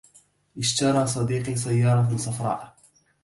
[0.57, 2.75] اشترى صديقي سيّارة صفراء.